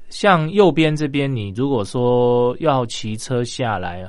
[0.09, 4.05] 像右边这边，你如果说要骑车下来，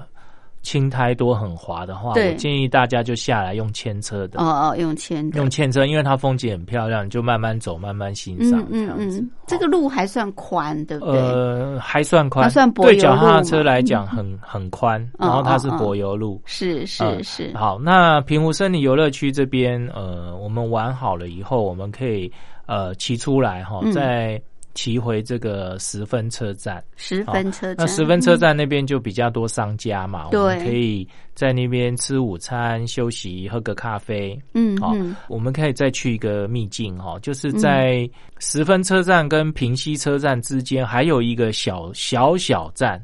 [0.62, 4.42] 青苔多很滑的话，我建议大家就下来用牵车的。
[4.42, 9.32] 哦哦，用牵用牵车，因为它风景很漂亮，就慢慢走，慢慢欣赏嗯嗯嗯。
[9.48, 11.18] 这个路还算宽，对不对？
[11.18, 15.00] 呃，还算宽，算对脚踏车来讲很很宽。
[15.18, 17.52] 然后它是柏油路，是是是。
[17.56, 22.30] 好，那平湖森林游乐区这边，呃，我们玩好了以后，我们可以
[22.66, 24.40] 呃骑出来哈，在。
[24.76, 34.40] 骑回这个十分车站，十分车站，那十分车站那边就比较多商家嘛，我们可以在那边吃午餐、休息、喝个咖啡。
[34.54, 34.94] 嗯，好，
[35.28, 43.04] 我们可以再去一个秘境哈，就是在十分车站跟平西车站之间还有一个小小小站，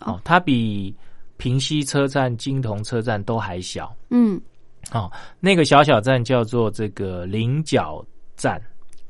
[0.00, 0.94] 哦，它比
[1.36, 3.94] 平西车站、金铜车站都还小。
[4.10, 4.40] 嗯，
[4.90, 8.04] 好，那个小小站叫做这个菱角
[8.36, 8.60] 站。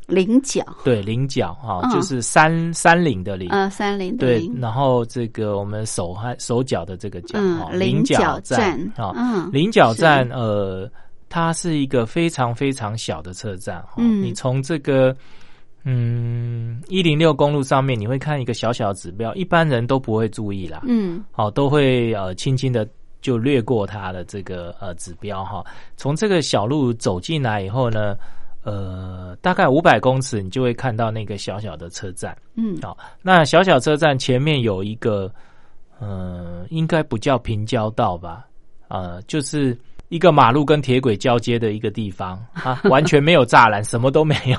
[0.07, 0.63] 菱角。
[0.85, 10.91] 对菱角哈，就是山山岭的岭啊，山岭对，然后这个我们手和手脚的这个脚哈，菱角站啊，菱角站呃，
[11.29, 15.17] 它是一个非常非常小的车站哈，你从这个
[15.85, 22.87] 嗯一零六公路上面你会看一个小小的指标，一般人都不会注意啦，嗯，好都会呃轻轻的
[23.23, 25.65] 就略过它的这个呃指标哈，
[25.97, 28.17] 从这个小路走进来以后呢。
[28.65, 32.37] 呃，大概五百公尺，你就会看到那个小小的车站。
[32.57, 35.31] 嗯，好，那小小车站前面有一个，
[36.01, 38.47] 呃，应该不叫平交道吧？
[38.89, 39.77] 呃，就是
[40.09, 44.59] 一个马路跟铁轨交接的一个地方啊，完全没有栅栏，什么都没有。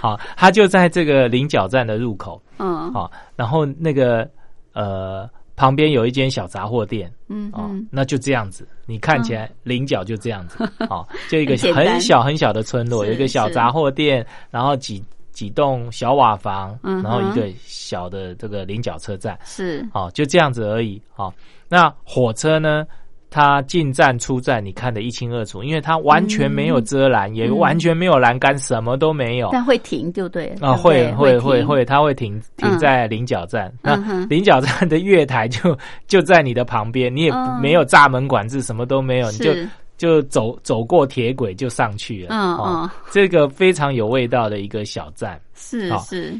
[0.00, 2.40] 好，它就在这个菱角站的入口。
[2.58, 4.26] 嗯，好，然后那个
[4.72, 5.28] 呃。
[5.60, 10.56] 旁边有一间小杂货店，嗯哦，那就这样子，你看起来菱角就这样子，
[10.88, 19.86] 哦，就一个很小很小的村落，有一个小杂货店，然后几几栋小瓦房，然后一个小的这个菱角车站，是。
[19.92, 21.30] 哦，就这样子而已，哦，
[21.68, 22.86] 那火车呢？
[23.30, 29.48] 它进站出站，你看得一清二楚，因为它完全没有遮拦，也完全没有栏杆，什么都没有。
[29.52, 33.72] 但会停就对啊，会会会会，它会停停在菱角站。
[33.80, 35.78] 那菱角站的月台就
[36.08, 39.54] 就在你的旁边，你也没有闸门管制，什么都没有，你就
[39.96, 42.30] 就走走过铁轨就上去了。
[42.30, 45.40] 嗯嗯，这个非常有味道的一个小站。
[45.54, 46.34] 是是，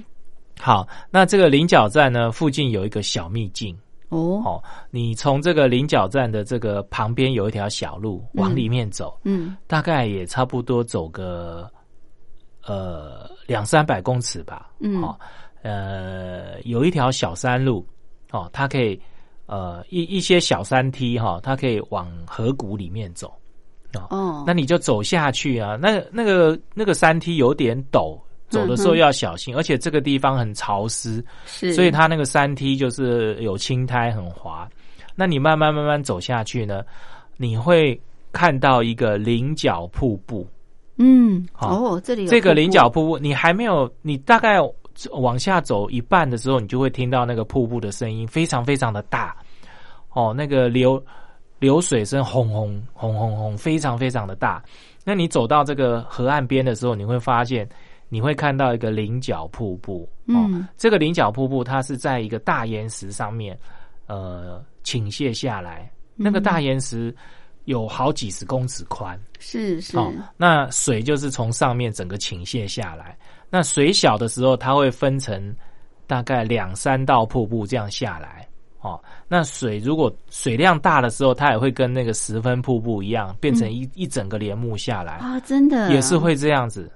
[0.59, 3.77] 好，那这个菱角站呢，附近有一个小秘境。
[4.11, 11.71] 哦，哦，你从这个菱角站的这个旁边有一条小路往里面走，嗯，大概也差不多走个
[12.67, 15.19] 呃两三百公尺吧，嗯，哦，
[15.63, 17.87] 呃，有一条小山路，
[18.31, 19.01] 哦，它可以
[19.47, 23.33] 呃一一些小山梯哈，它可以往河谷里面走，
[24.11, 28.19] 哦，那你就走下去啊，那那个那个山梯有点陡。
[28.51, 34.69] 走的时候要小心，而且这个地方很潮湿，是，所以它那个山梯就是有青苔，很滑。
[35.15, 36.83] 那你慢慢慢慢走下去呢，
[37.37, 37.99] 你会
[38.33, 40.47] 看到一个菱角瀑布。
[40.97, 44.59] 嗯，哦，这里这个菱角瀑布，你还没有，你大概
[45.13, 49.35] 往下走一半的时候，你就会听到那个瀑布的声音，非常非常的大。
[50.11, 51.03] 哦，那个流
[51.61, 54.61] 流水声轰轰轰轰轰，非常非常的大。
[55.05, 57.69] 那你走到这个河岸边的时候，你会发现。
[58.11, 63.59] 你会看到一个菱角瀑布，嗯，这个菱角瀑布它是在一个大岩石上面，
[64.07, 65.91] 呃，倾泻下来。
[66.17, 67.15] 那个大岩石
[67.65, 69.97] 有好几十公尺宽，是是。
[69.97, 73.17] 哦那水就是从上面整个倾泻下来。
[73.49, 75.55] 那水小的时候，它会分成
[76.07, 78.47] 大概两三道瀑布这样下来。
[78.81, 85.39] 哦，那水如果水量大的时候，它也会跟那个十分瀑布一样，变成一一整个帘幕下来啊！
[85.41, 86.91] 真的也是会这样子。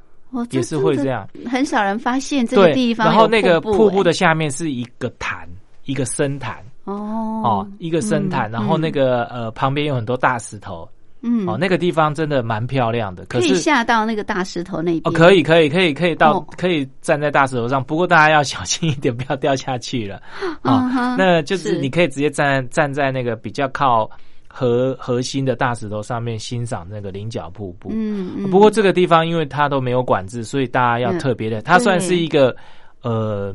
[0.50, 3.06] 也是会这样，很少人发现这个地方。
[3.06, 5.48] 然后那个瀑布的下面是一个潭，
[5.84, 6.56] 一个深潭。
[6.84, 10.86] 哦哦，一个深潭，然后那个呃旁边有很多大石头。
[11.22, 13.24] 嗯，哦，那个地方真的蛮漂亮的。
[13.24, 15.00] 可以下到那个大石头那边。
[15.04, 17.82] 哦，可以，可以，可以，可以到，可以站在大石头上。
[17.82, 20.20] 不过大家要小心一点，不要掉下去了。
[20.60, 24.10] 啊，那就是你可以直接站站在那个比较靠。
[24.56, 27.88] 核核心的大石头上面欣赏那个菱角瀑布。
[27.92, 28.50] 嗯嗯。
[28.52, 31.60] 不过这个地方因为它都没有管制，所以大家要特别的。
[31.60, 32.54] 它算是一个
[33.02, 33.52] 呃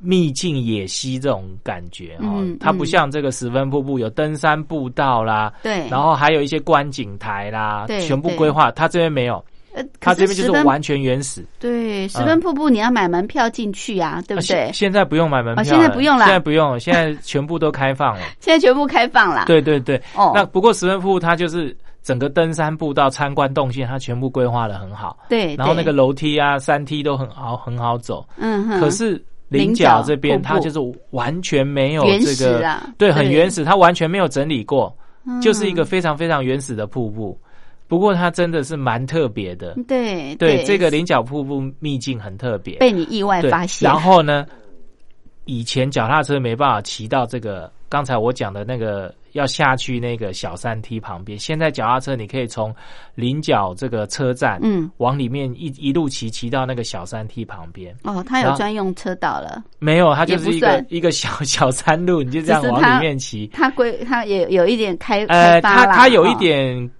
[0.00, 2.44] 秘境野溪这种感觉哦。
[2.58, 8.72] 它不像这个十分瀑布有登山步道啦，对，然后还有一些观景台啦，全部规划。
[8.72, 9.42] 它这边没有。
[9.74, 11.44] 呃，它这边就是完全原始。
[11.58, 14.70] 对，十分瀑布你要买门票进去啊，对不对？
[14.72, 18.20] 现在不用买门票，现在不用了，现在不用，现在全部都开放了。
[18.40, 19.44] 现在全部开放了。
[19.46, 20.00] 对对对。
[20.14, 20.32] 哦。
[20.34, 25.18] 那不过十分瀑布它就是整个登山步道、参观动线，它全部规划的很好。
[25.28, 25.56] 对。
[25.56, 28.24] 然后那个楼梯啊、山梯都很好，很好走。
[28.36, 28.80] 嗯哼。
[28.80, 30.78] 可是菱角这边它就是
[31.10, 34.96] 完全没有这个，对，很原始，它完全没有整理过，
[35.42, 37.38] 就是一个非常非常原始的瀑布。
[37.86, 43.88] 不过它真的是蛮特别的，对对，这个菱角瀑布秘境很特别，被你意外发现。
[43.88, 44.46] 然后呢，
[45.44, 52.74] 以前脚踏车没办法骑到这个刚才我讲的那个要下去那个小山梯旁边，现在脚踏车你可以从
[53.14, 57.94] 菱角这个车站，嗯，往里面一一路骑骑到那个小山梯旁边。
[58.04, 59.62] 哦，它有专用车道了？
[59.78, 63.46] 没有，它就是一个一个小 小山路，你就这样往里面骑。
[63.48, 66.90] 它规它也有一点开呃，它它有一点。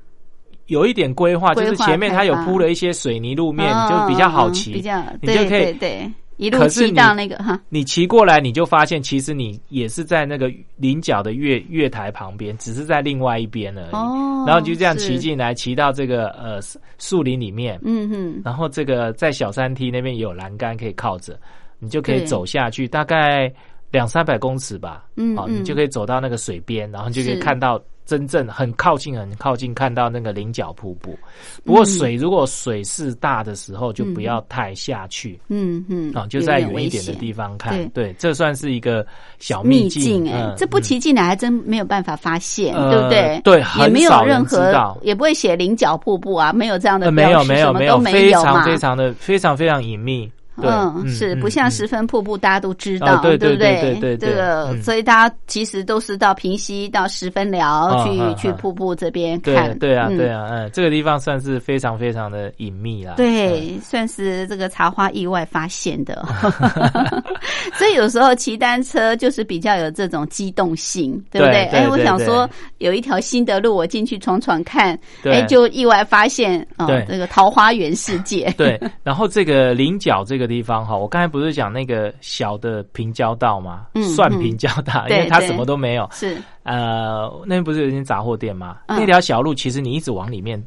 [0.67, 7.61] 有一点规划，就是前面它有铺了一些水泥路面，就比较好骑，比较你就可以对一路骑到那个哈。
[7.69, 13.93] 你骑过来，你就发现其实你也是在那个菱角的月月台旁边，只是在另外一边而已。
[13.93, 16.59] 哦，然后就这样骑进来，骑到这个呃
[16.99, 17.79] 树林里面。
[17.85, 21.39] 嗯哼，然后这个在小山梯那边也有栏杆可以靠着，
[21.79, 23.53] 你就可以走下去，大概
[23.93, 25.05] 两三百公尺吧。
[25.17, 27.81] 嗯，好，你就可以走到那个水边，然后就可以看到。
[28.07, 31.19] 真正很靠近，很靠近，看到那个菱角瀑布。
[31.65, 35.41] 不过水如果水势大的时候，就不要太下去。
[35.49, 37.89] 嗯嗯，啊，就在远一点的地方看。
[37.91, 39.07] 对，这算是一个
[39.39, 40.31] 小秘境。
[40.31, 43.41] 哎，这不骑进来还真没有办法发现，对不对？
[43.43, 47.11] 对，也没有任何，也不会写菱角瀑布啊，没有这样的。
[47.11, 50.31] 没有没有没有，非常非常的非常非常隐秘。
[50.63, 53.57] 嗯，是不像十分瀑布，大家都知道，对不对？
[53.57, 59.77] 对对这个，所以大家其实都是到平溪、到十分寮去去瀑布这边看。
[59.79, 63.15] 对啊，对啊，嗯，这个地方算是非常非常的隐秘啦。
[63.17, 66.25] 对，算是这个茶花意外发现的。
[67.75, 71.65] 所以有时候骑单车就是比较有这种机动性，对不对？
[71.67, 72.49] 哎，我想说
[72.79, 78.53] 有一条新的路，我进去闯闯看，哎，就意外发现哦，这个桃花源世界。
[78.57, 83.87] 对，然后这个菱角这个地方哈，我刚才不是讲那个小的平交道吗？
[84.15, 86.09] 算平交道，因为它什么都没有。
[86.13, 88.79] 是呃，那边不是有一间杂货店吗？
[88.89, 90.63] 那条小路其实你一直往里面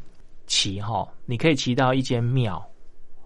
[0.45, 2.63] 骑哈，你可以骑到一间庙。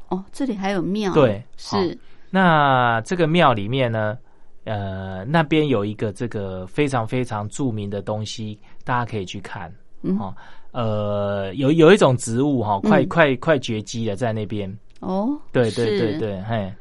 [0.10, 1.14] 哦，这里还有庙。
[1.14, 1.97] 对，是。
[2.30, 4.18] 那这个庙里面呢，
[4.64, 9.74] 呃，那边有一个这个非常非常著名的东西，大家可以去看。
[10.20, 10.34] 哦，
[10.72, 14.74] 呃，有有一种植物哈，快快快绝迹了，在那边。
[15.02, 16.74] 哦，对对对对，嘿，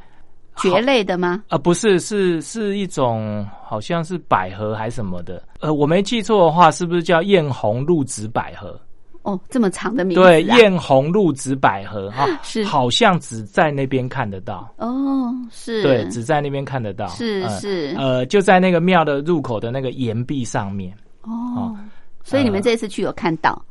[0.57, 1.43] 蕨类的吗？
[1.49, 5.43] 啊，不是，是是一种，好像是百合还是什么的。
[5.61, 8.79] 呃，我没记错的话，是不是叫艳红露子百合？
[9.23, 10.23] 哦，这么长的名字。
[10.23, 14.73] 对，艳红露子百合哈， 是，好像只在那边看得到。
[14.79, 17.07] 哦，是，对，只在那边看得到。
[17.09, 20.95] 是是，呃，就在那个庙的入口的那个岩壁上面。
[21.23, 21.77] 哦，
[22.23, 23.63] 所以你们这次去有看到。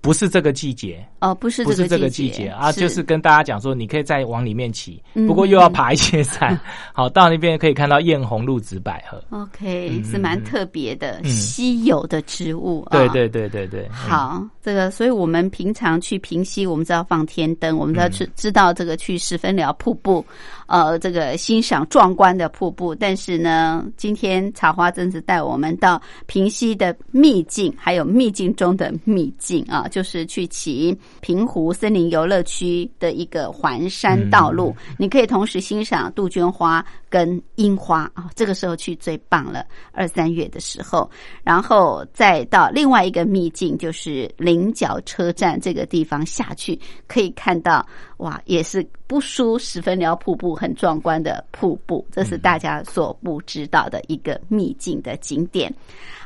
[0.00, 6.58] 不是这个季节哦，不是不是这个季节啊，就是跟大家讲说，你可以再往里面骑，不过又要爬一些山。
[6.94, 9.22] 好，到那边可以看到艳红露子百合。
[9.30, 12.86] OK，是蛮特别的、稀有的植物。
[12.90, 13.88] 对对对对对。
[13.88, 20.24] 好，这个，所以我们平常去平溪，我们知道放天灯，我们知道去知道这个去十分寮瀑布，
[20.68, 22.94] 呃，这个欣赏壮观的瀑布。
[22.94, 29.88] 但是呢，今天茶花真是带我们到平溪的秘境，还有秘境中的秘境啊。
[29.88, 41.10] 就是去骑平湖森林游乐区的一个环山道路，你可以同时欣赏杜鹃花跟樱花啊，这个时候去最棒了，二三月的时候，
[41.42, 47.84] 然后再到另外一个秘境，就是菱角车站这个地方下去，可以看到
[48.18, 55.72] 哇，也是不输十分寮瀑布很壮观的瀑布，这是大家所不知道的一个秘境的景点。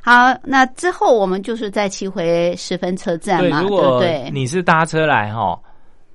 [0.02, 4.30] 好，那之后我们就是再骑回十分车站嘛，对不对？
[4.32, 5.56] 你是搭车来哈，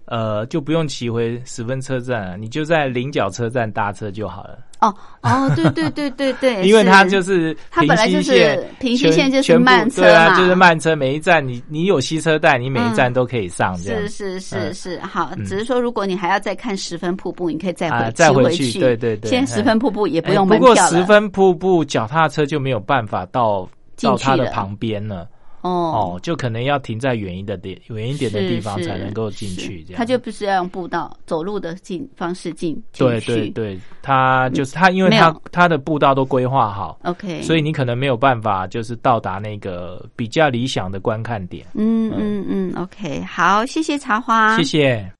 [0.05, 4.57] 呃，就不用骑回十分车站了，你就在菱角车站搭车就好了。
[4.79, 13.77] 哦哦，对对对对对， 因为它就是它本来就是平西线就是慢车啊，就是慢车，每一站你你有吸车带，你每一站都可以上。
[13.77, 18.79] 是是是是，好，只是说如果你还要再看十分瀑布，你可以再回再回去。
[18.79, 23.67] 对对对，先十分瀑布也不用门票不过十分瀑布脚踏车就没有办法到。
[23.99, 25.27] 到它的旁边了，
[25.67, 26.15] 哦。
[26.15, 29.97] 哦，就可能要停在远一点的远一点的地方才能够进去，这样。
[29.97, 41.65] 他就不是要用步道走路的进方式进对对对，他就是他，因为他他的步道都规划好，OK，所以你可能没有办法就是到达那个比较理想的观看点。
[41.73, 42.11] 嗯。
[42.17, 45.11] 嗯嗯，OK，好，谢谢茶花，谢谢。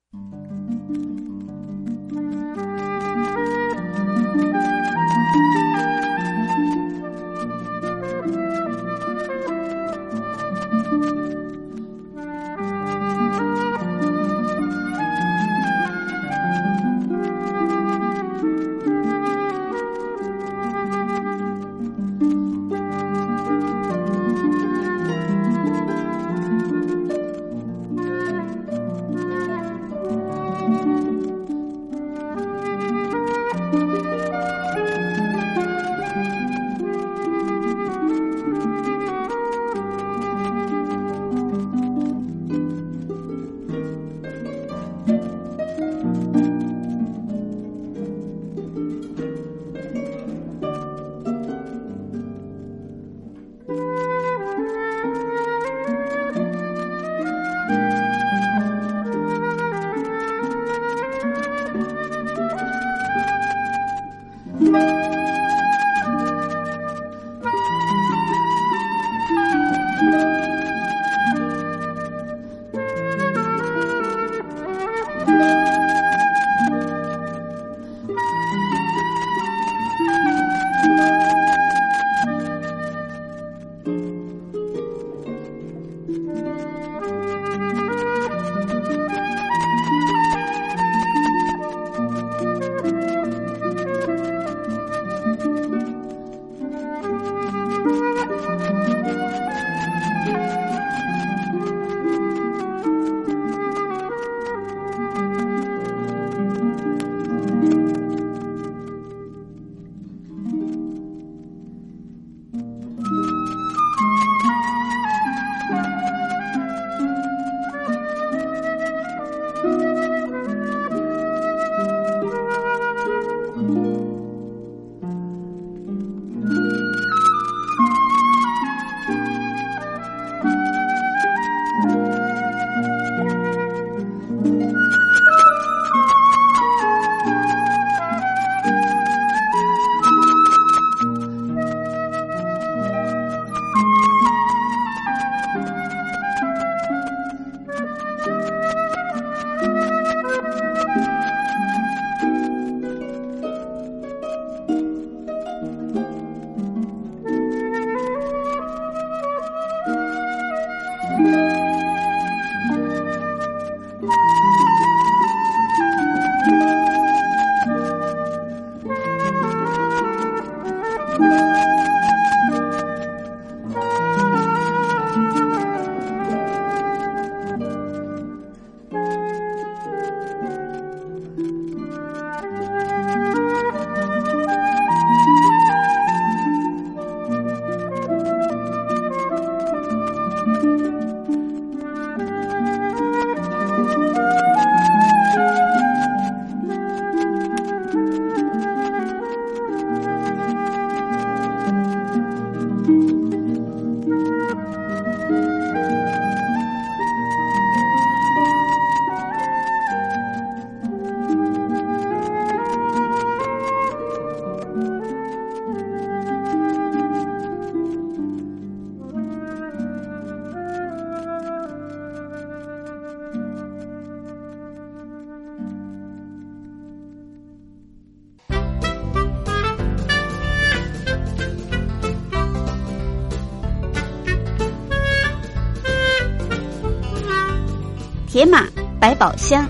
[239.28, 239.70] 宝箱。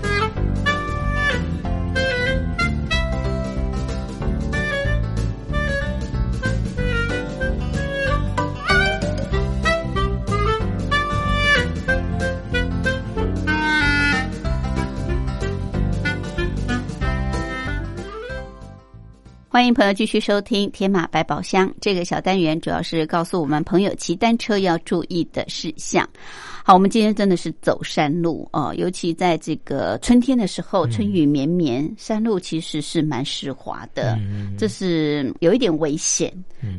[19.50, 26.08] 欢迎朋友继续收听《天马百宝箱》这个小单元，主要是告诉我们朋友骑单车要注意的事项。
[26.68, 34.18] 好，我们今天真的是走山路哦，尤其在这个春天的时候，春雨绵绵，山路其实是蛮湿滑的，
[34.58, 36.30] 这是有一点危险。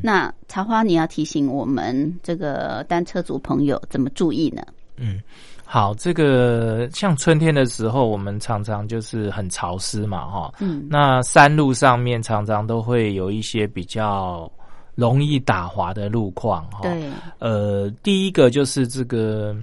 [0.04, 4.62] 那茶花，你要提醒我们这个单车族朋友怎么注意呢？
[4.98, 5.20] 嗯。
[5.66, 10.54] 好，这个像春天的时候，我们常常就是很潮湿嘛，哈。
[10.60, 10.86] 嗯。
[10.88, 14.52] 那山路上面常常都会有一些比较
[14.94, 16.82] 容易打滑的路况，哈。
[16.84, 17.10] 对。
[17.40, 19.56] 呃，第一个就是这个，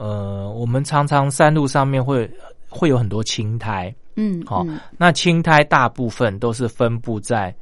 [0.00, 2.28] 呃，我们常常山路上面会
[2.70, 4.42] 会有很多青苔，嗯。
[4.46, 7.54] 好，那青苔大部分都是分布在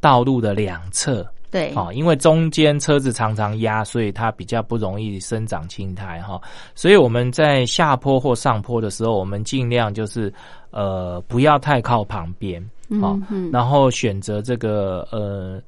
[0.00, 1.30] 道路的两侧。
[1.50, 6.40] 对，哦，因为中间车子常常压，所以它比较不容易生长青苔哈。
[6.74, 10.32] 所以我们在下坡或上坡的时候，我们尽量就是
[10.70, 12.62] 呃不要太靠旁边，
[13.00, 13.18] 好，
[13.52, 15.62] 然后选择这个呃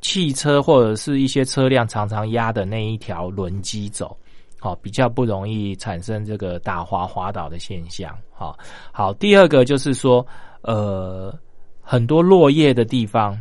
[0.00, 4.16] 汽车或者是一些车辆常常压的那一条轮机走，
[4.60, 8.14] 好，比较不容易产生这个打滑滑倒的现象。
[8.32, 8.56] 好，
[8.92, 10.24] 好，第二个就是说
[10.62, 11.34] 呃
[11.80, 13.32] 很多落叶的地方。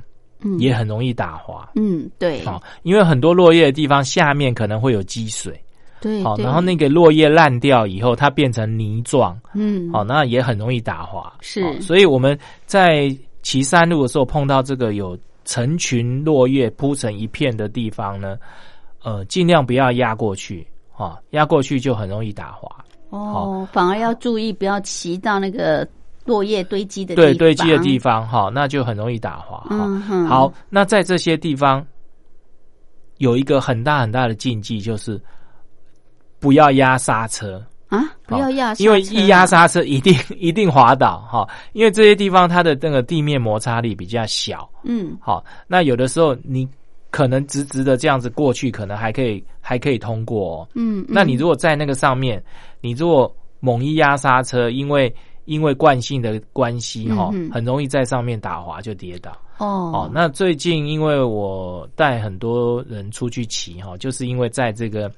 [0.41, 1.69] 嗯也很容易打滑。
[1.75, 2.39] 嗯，对。
[2.45, 5.61] 好，因为很多落叶的地方下面可能会有积水。
[5.99, 6.23] 对。
[6.23, 9.37] 好，然后那个落叶烂掉以后，它变成泥状。
[9.53, 9.91] 嗯。
[9.91, 11.33] 好，那也很容易打滑。
[11.41, 11.81] 是。
[11.81, 18.37] 所以我们在骑山路的时候，碰到这个有成群落叶铺成一片的地方呢，
[19.03, 20.65] 呃，尽量不要压过去。
[20.99, 22.69] 哈，压过去就很容易打滑。
[23.09, 23.67] 哦。
[23.71, 25.87] 反而要注意，不要骑到那个。
[26.25, 29.57] 落叶堆积的对堆积的地方，哈，那就很容易打滑。
[29.67, 31.83] 哈，好，那在这些地方
[33.17, 35.19] 有一个很大很大的禁忌，就是
[36.39, 37.99] 不要压刹车啊！
[38.27, 41.49] 不要压，因为一压刹车一定 一定滑倒哈。
[41.73, 44.69] 因为这些地方它的那个地面摩擦力比较小。
[44.83, 46.67] 嗯，好，那有的时候你
[47.11, 50.59] 可能直直的这样子过去，可能还可以还可以通过。
[50.59, 52.43] 哦嗯，那你如果在那个上面，
[52.81, 55.13] 你如果猛一压刹车，因为
[55.45, 59.31] 因为惯性的关系，哈，很容易在上面打滑就跌倒。
[59.57, 65.11] 哦哦，那最近因为我带很多人出去骑，哈，就是因为在这个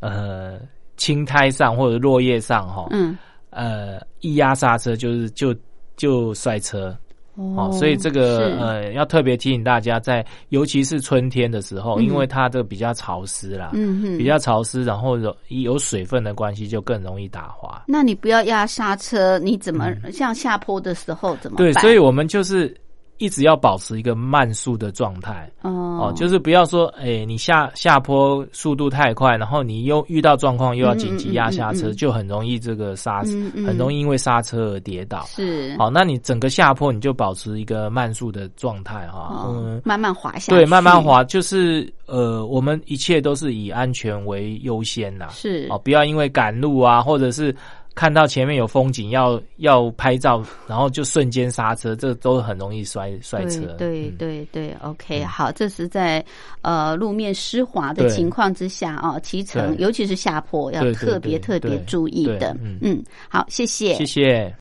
[0.00, 0.60] 呃
[0.96, 3.18] 青苔上或者落叶上，哈，嗯，
[3.50, 5.54] 呃，一压刹车就是就
[5.96, 6.96] 就摔车。
[7.38, 17.84] 哦，所以这个呃，要特别提醒大家，在尤其是春天的时候，因为它这个比较潮湿啦，嗯哼，比较潮湿，然后有有水分的关系，就更容易打滑。
[17.86, 21.56] 那你不要压刹车，你怎么像下坡的时候怎么？
[21.58, 22.76] 对，所以我们就是。
[23.18, 25.50] 一直要保持一个慢速的状态。
[25.62, 33.32] 哦，就是不要说，哎，你下下坡速度太快，然后你又遇到状况又要紧急压下车，就很容易这个刹车，
[33.66, 35.24] 很容易因为刹车而跌倒。
[35.26, 47.54] 是，好，那你整个下坡你就保持一个慢速的状态哈，嗯，慢慢滑下，对，慢慢滑，就是呃，我们一切都是以安全为优先呐，是，哦，不要因为赶路啊，或者是。
[47.98, 53.62] 看到前面有风景，要要拍照，然后就瞬间刹车，这都很容易摔摔车。
[53.76, 56.24] 对对对，OK，好，这是在
[56.62, 62.56] 呃路面湿滑的情况之下啊，骑乘尤其是下坡要特别特别注意的。
[62.80, 64.54] 嗯，好，谢谢，谢谢。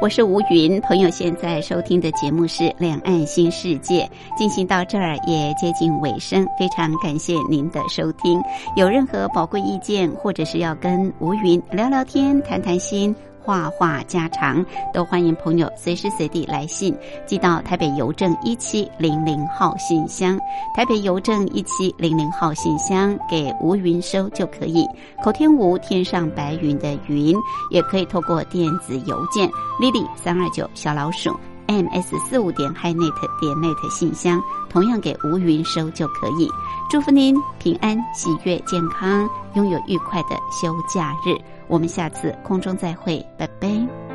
[0.00, 8.40] 我是吴云，朋友现在收听的节目是《两岸新世界》，进行到这儿也接近尾声，非常感谢您的收听。
[8.76, 13.14] 有任何宝贵意见，或者是要跟吴云聊聊天、谈谈心。
[13.48, 16.94] 话话家常，都欢迎朋友随时随地来信
[17.24, 20.38] 寄到台北邮政一七零零号信箱，
[20.76, 24.86] 台北邮政一七零零号信箱给吴云收就可以。
[25.24, 27.34] 口天吴天上白云的云，
[27.70, 29.48] 也可以透过电子邮件
[29.80, 31.34] lily 三二九小老鼠
[31.68, 34.38] ms 四五点 hinet 点 net 信箱，
[34.68, 36.46] 同样给吴云收就可以。
[36.90, 41.34] 祝福您平安喜悦健康，拥有愉快的休假日。
[41.68, 44.07] 我们下次空中再会，拜拜。